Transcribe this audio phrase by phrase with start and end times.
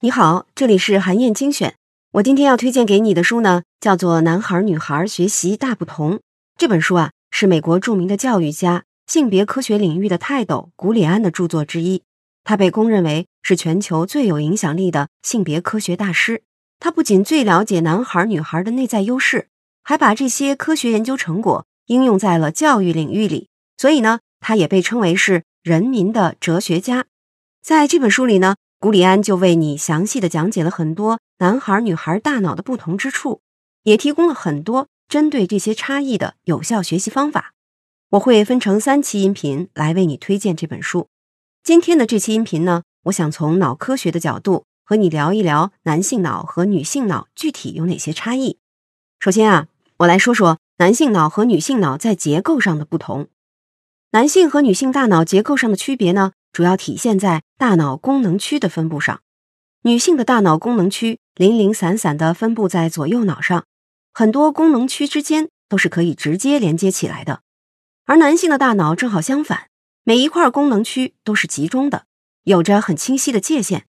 [0.00, 1.74] 你好，这里是韩燕精选。
[2.12, 6.12] 我今天要推荐给你的书呢，叫做《男孩女孩学习大不同》。
[6.56, 12.04] 这本书啊，是美国著名的教育家、性别科学领域的泰斗古里安的著作之一。
[12.44, 16.44] 他被公认为是全球最有影响力的性别科学大师。
[16.78, 19.48] 他不仅最了解男孩女孩的内在优势，
[19.82, 23.48] 还把这些科学研究成果应用在了教育领域里。
[23.76, 27.06] 所以呢，他也被称为是人民的哲学家。
[27.68, 28.56] 在这本书里呢。
[28.80, 33.42] 古里安就为你详细的讲解了很多男孩女孩大脑的不同之处，
[33.82, 37.52] 也提供了很多针对这些差异的有效学习方法。
[38.12, 41.08] 我会分成三期音频来为你推荐这本书。
[41.62, 48.56] 今天的这期音频呢，我想从脑科学的角度和你聊一聊男性脑和女性脑具体有哪些差异。
[49.20, 49.66] 首先啊，
[49.98, 53.28] 我来说说男性脑和女性脑在结构上的不同。
[54.12, 56.32] 男性和女性大脑结构上的区别呢？
[56.58, 59.20] 主要体现在大脑功能区的分布上。
[59.82, 63.64] 女性的大脑功能区零零散散地分布在左右脑上，
[64.12, 67.42] 很多功能区之间都是可以直接连接起来的。
[68.06, 69.68] 而男性的大脑正好相反，
[70.02, 72.06] 每一块功能区都是集中的，
[72.42, 73.86] 有着很清晰的界限。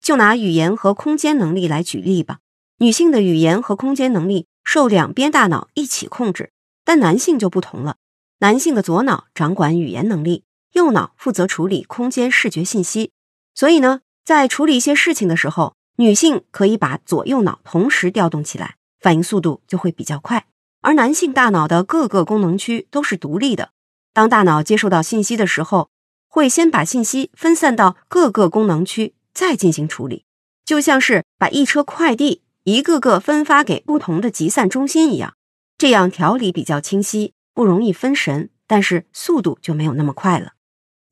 [0.00, 2.40] 就拿语言和空间能力来举例吧，
[2.78, 6.50] 女性的语言和空间能力受两边大脑一起控制，
[6.84, 7.98] 但男性就不同了，
[8.40, 10.42] 男性的左脑掌管语言能力。
[10.72, 13.12] 右脑负责处理空间视觉信息，
[13.54, 20.46] 所以呢，在处理一些事情的时候，女性可以把左右脑同时调动起来，反应速度就会比较快。
[20.80, 23.70] 而男性大脑的各个功能区都是独立的，
[24.12, 25.90] 当大脑接收到信息的时候，
[26.28, 30.24] 会先把信息分散到各个功能区，再进行处理，
[30.64, 35.34] 就像是把一车快递一个个分发给不同的集散中心一样，
[35.76, 40.52] 这样条理比较清晰，不容易分神，但是速度就没有那么快了。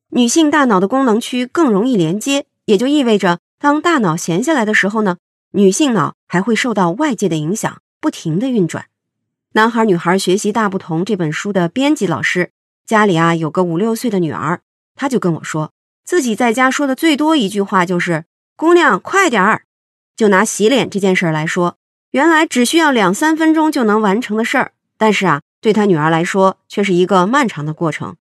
[0.09, 5.17] 女性大脑的功能区更容易连接，也就意味着，当大脑闲下来的时候呢，
[5.51, 8.85] 女性脑还会受到外界的影响，不停的运转。
[9.51, 12.51] 男孩女孩学习大不同这本书的编辑老师
[12.85, 14.61] 家里啊有个五六岁的女儿，
[14.95, 15.73] 他就跟我说，
[16.05, 18.23] 自己在家说的最多一句话就是
[18.55, 19.63] “姑娘快点儿”。
[20.15, 21.77] 就拿洗脸这件事儿来说，
[22.11, 28.15] 原来只需要两三分钟就能完成的事儿，但是啊，对他女儿来说却是一个漫长的过程。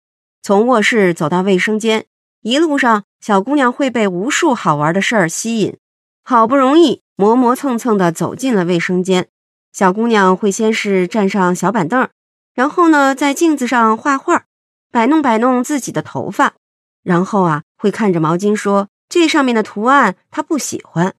[0.47, 2.07] 从卧室走到卫生间，
[2.43, 5.77] 一路上小姑娘会被无数好玩的事儿吸引。
[6.23, 9.27] 好不容易磨磨蹭蹭地走进了卫生间，
[9.73, 12.09] 小姑娘会先是站上小板凳，
[12.55, 14.45] 然后呢，在镜子上画画，
[14.93, 16.55] 摆弄摆弄自己的头发，
[17.03, 21.15] 然后啊，会看着毛巾说：“这上面的图案她不喜欢，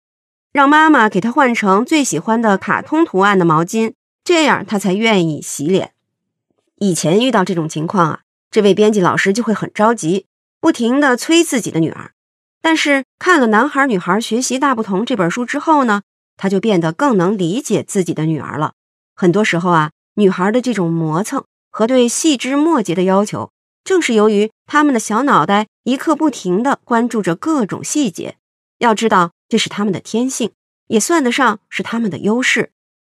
[0.54, 3.92] 让妈妈给她换成最喜欢的卡通图案的毛巾，
[4.24, 5.92] 这样她才愿意洗脸。”
[6.80, 8.20] 以前遇到这种情况啊。
[8.50, 10.26] 这位编辑老师就会很着急，
[10.60, 12.12] 不停地催自己的女儿。
[12.62, 16.02] 但是看了《男孩女孩学习大不同》这本书之后呢，
[16.36, 18.74] 他就变得更能理解自己的女儿了。
[19.16, 23.52] 很多时候啊，女孩的这种磨蹭和对细枝末节的要求，
[23.84, 28.38] 正是由于他们的小脑袋一刻不停地关注着各种细节。
[28.80, 30.52] 要知道，这是他们的天性，
[30.88, 32.72] 也算得上是他们的优势。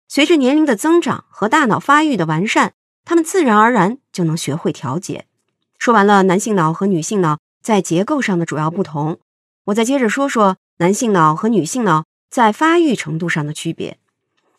[0.08, 2.74] 随着年龄的增长和大脑发育的完善。
[3.04, 5.26] 他们自然而然就能学会调节。
[5.78, 9.18] 说完了男性脑和女性脑在结构上的主要不同，
[9.64, 13.98] 我再接着说说男性脑和女性脑在发育程度上的区别。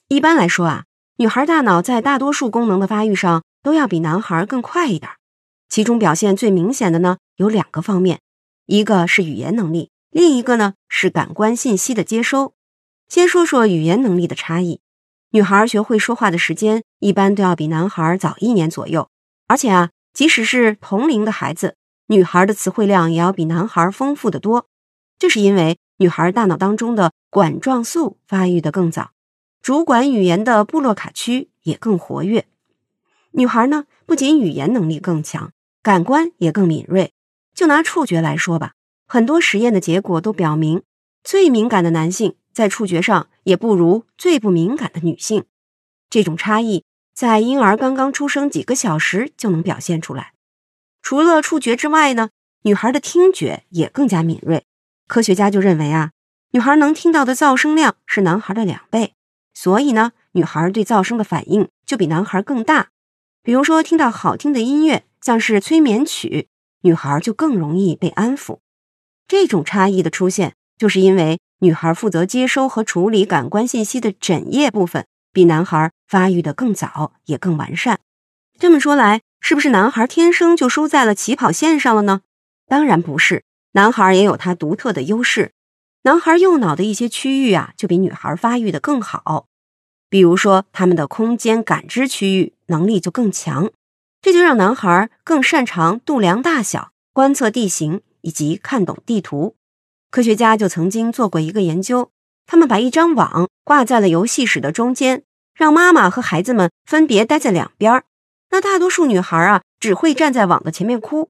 [0.08, 0.86] 一般来说啊，
[1.18, 5.12] 女孩大脑在大多数功能的发育上都要比男孩更快一点。
[5.70, 8.20] 其中表现最明显的呢有两个方面，
[8.66, 12.54] 一个是语言能力，另一个呢是感官信息的接收。
[13.08, 14.82] 先说说语言能力的差异。
[15.34, 19.08] 女孩学会说话的时间一般都要比男孩早一年左右，
[19.48, 21.78] 而且啊，即使是同龄的孩子，
[22.08, 24.68] 女孩的词汇量也要比男孩丰富的多。
[25.18, 29.12] 这是因为女孩大脑当中的管状素发育的更早，
[29.62, 32.46] 主管语言的布洛卡区也更活跃。
[33.32, 37.14] 女孩呢，不仅语言能力更强，感官也更敏锐。
[37.56, 38.74] 就拿触觉来说吧，
[39.08, 40.82] 很多实验的结果都表明，
[41.24, 42.36] 最敏感的男性。
[42.54, 45.46] 在触觉上也不如最不敏感的女性，
[46.10, 46.84] 这种差异
[47.14, 50.34] 在婴儿刚刚出生几个小时就能表现出来。
[51.02, 52.30] 除了触觉之外呢，
[52.64, 54.66] 女孩的听觉也更加敏锐。
[55.08, 56.12] 科学家就认为啊，
[56.52, 59.14] 女孩能听到的噪声量是男孩的两倍，
[59.54, 62.90] 所以呢，女孩对噪声的反应就比男孩更大。
[63.42, 66.50] 比如说，听到好听的音乐，像是催眠曲，
[66.82, 68.60] 女孩就更容易被安抚。
[69.26, 71.38] 这种差异的出现，就是因为。
[71.64, 78.00] 女孩负责接收和处理感官信息的枕叶部分，比男孩发育的更早，也更完善。
[78.58, 82.22] 这么说来，是不是男孩天生就输在了起跑线上了呢？
[82.66, 83.44] 当然不是，
[83.74, 85.52] 男孩也有他独特的优势。
[86.02, 89.46] 男孩右脑的一些区域啊，就比女孩发育的更好。
[90.10, 93.70] 比如说，他们的空间感知区域能力就更强，
[94.20, 99.56] 这就让男孩更擅长度量大小、观测地形以及看懂地图。
[100.12, 102.12] 科学家就曾经做过一个研究，
[102.46, 105.24] 他们把一张网挂在了游戏室的中间，
[105.56, 108.04] 让妈妈和孩子们分别待在两边。
[108.50, 111.30] 那大多数女孩啊，只会站在网的前面哭，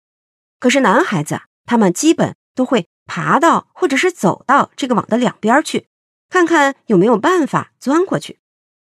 [0.60, 5.86] 可是男孩子，他们基本都会爬到或者是走到这个网的两边去，
[6.28, 8.40] 看看有没有办法钻过去。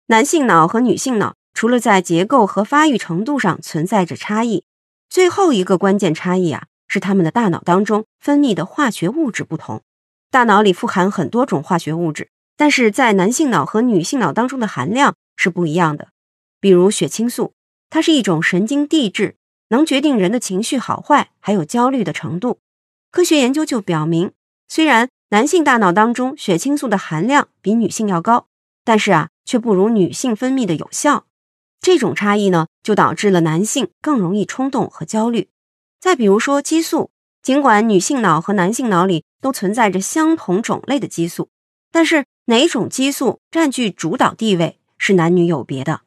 [0.08, 4.64] 男性脑和女性脑除了在结构和发育程度上存在着差异，
[5.08, 6.64] 最后一个关键差异啊，
[6.94, 9.82] 是他们的大脑当中分泌的化学物质不同。
[10.30, 16.10] 大脑里富含很多种化学物质，但是在男性脑和女性脑当中的含量是不一样的。
[16.60, 17.52] 比如血清素。
[17.90, 19.36] 它是一种神经递质，
[19.68, 22.58] 能决定人的情绪好坏，还有焦虑的程度。
[23.12, 24.32] 科学研究就表明，
[24.68, 28.46] 虽然男性大脑当中血清素的含量比女性要高，
[28.84, 31.26] 但是啊，却不如女性分泌的有效。
[31.80, 35.48] 这种差异呢，就导致了男性更容易冲动和焦虑。
[36.04, 37.10] 再比如说激素，
[37.42, 41.48] 尽管女性脑和男性脑里都存在着相同种类的激素，
[41.90, 46.02] 但是哪种激素占据主导地位是男女有别的。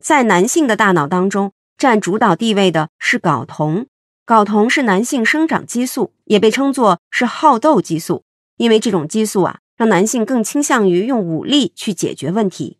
[0.00, 3.84] 在男性的大脑当中，占主导地位的是睾酮。
[4.24, 8.24] 睾酮是男性生长激素，也被称作是好斗激素。
[8.56, 12.78] 因为这种激素啊，让男性更倾向于用武力去解决问题。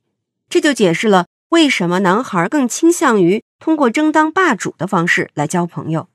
[0.49, 6.09] 这就解释了为什么男孩更倾向于通过争当霸主的方式来交朋友。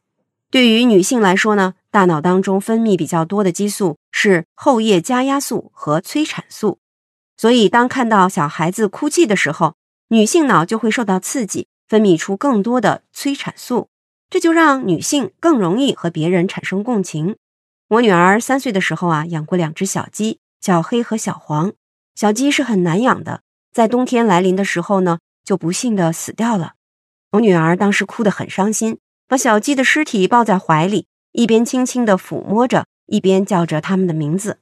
[0.52, 6.80] 对于女性来说呢，大脑当中分泌比较多的激素是后叶加压素和催产素。
[7.38, 9.76] 所以，当看到小孩子哭泣的时候，
[10.10, 13.88] 女性脑就会受到刺激，分泌出更多的催产素，
[14.30, 17.38] 这就让女性更容易和别人产生共情。
[17.88, 21.72] 我女儿三岁的时候啊，养过两只小鸡，小黑和小黄。
[22.14, 26.74] 小鸡是很难养的，在冬天来临的时候呢，就不幸的死掉了。
[27.32, 29.00] 我女儿当时哭得很伤心，
[29.32, 34.58] 把小鸡的尸体抱在怀里，一边轻轻的抚摸着，一边叫着它们的名字。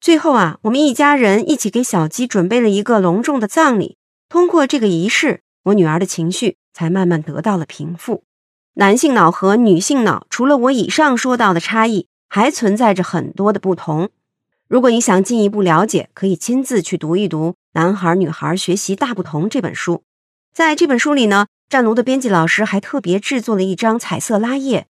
[0.00, 3.98] 最后啊，我们一家人一起给小鸡准备了一个隆重的葬礼。
[4.30, 8.22] 通过这个仪式，我女儿的情绪才慢慢得到了平复。
[8.76, 14.08] 男性脑和女性脑除了我以上说到的差异，还存在着很多的不同。
[14.68, 20.02] 如果你想进一步了解，可以亲自去读一读《男孩女孩学习大不同》这本书。
[20.54, 24.86] 在这本书里呢，战卢的编辑老师还特别制作了一张彩色拉页，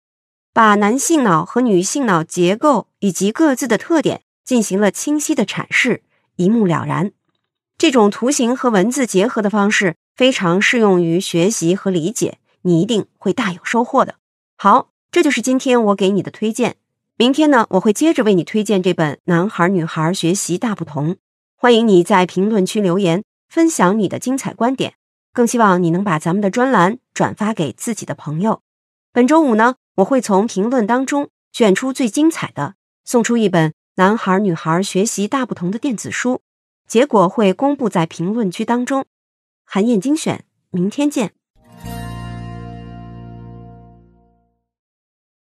[0.53, 6.03] 把男性脑和女性脑结构以及各自的特点进行了清晰的阐释，
[6.37, 7.11] 一目了然。
[7.77, 14.15] 这种图形和文字结合的方式非常适用于学习和理解，你一定会大有收获的。
[14.57, 16.77] 好，这就是今天我给你的推荐。
[17.17, 21.15] 明天呢，我会接着为你推荐这本《男孩女孩学习大不同》。
[21.57, 24.95] 欢迎你在评论区留言，分享你的精彩观点。
[25.39, 28.61] 更希望你能把咱们的专栏转发给自己的朋友。
[29.13, 32.75] 本周五呢，我会从评论当中选出最精彩的，
[33.05, 36.41] 送出一本《男孩女孩学习大不同》的电子书。
[36.89, 39.05] 结果会公布在评论区当中。
[39.65, 41.38] 韩燕精选，明天见。